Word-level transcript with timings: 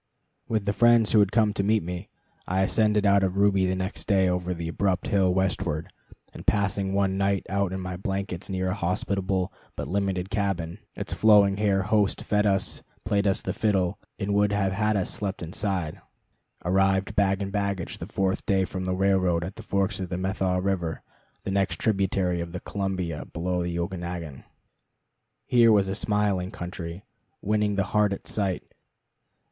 With 0.47 0.65
the 0.65 0.73
friends 0.73 1.11
who 1.11 1.19
had 1.19 1.31
come 1.31 1.53
to 1.53 1.61
meet 1.63 1.83
me, 1.83 2.09
I 2.47 2.61
ascended 2.63 3.05
out 3.05 3.21
of 3.23 3.37
Ruby 3.37 3.67
the 3.67 3.75
next 3.75 4.07
day 4.07 4.27
over 4.27 4.51
the 4.51 4.67
abrupt 4.67 5.09
hill 5.09 5.31
westward, 5.31 5.93
and 6.33 6.47
passing 6.47 6.91
one 6.93 7.19
night 7.19 7.45
out 7.49 7.71
in 7.71 7.79
my 7.81 7.97
blankets 7.97 8.49
near 8.49 8.69
a 8.69 8.73
hospitable 8.73 9.53
but 9.75 9.87
limited 9.87 10.31
cabin 10.31 10.79
(its 10.95 11.13
flowing 11.13 11.57
haired 11.57 11.83
host 11.93 12.23
fed 12.23 12.47
us, 12.47 12.81
played 13.05 13.27
us 13.27 13.43
the 13.43 13.53
fiddle, 13.53 13.99
and 14.17 14.33
would 14.33 14.51
have 14.51 14.71
had 14.71 14.97
us 14.97 15.11
sleep 15.11 15.39
inside), 15.43 16.01
arrived 16.65 17.15
bag 17.15 17.39
and 17.39 17.51
baggage 17.51 17.99
the 17.99 18.07
fourth 18.07 18.43
day 18.47 18.65
from 18.65 18.85
the 18.85 18.95
railroad 18.95 19.43
at 19.43 19.55
the 19.55 19.61
forks 19.61 19.99
of 19.99 20.09
the 20.09 20.17
Methow 20.17 20.57
River 20.57 21.03
the 21.43 21.51
next 21.51 21.77
tributary 21.77 22.41
of 22.41 22.53
the 22.53 22.59
Columbia 22.59 23.25
below 23.25 23.61
the 23.61 23.77
Okanagon. 23.77 24.45
Here 25.45 25.71
was 25.71 25.87
a 25.87 25.93
smiling 25.93 26.49
country, 26.49 27.03
winning 27.39 27.75
the 27.75 27.83
heart 27.93 28.11
at 28.13 28.25
sight. 28.25 28.63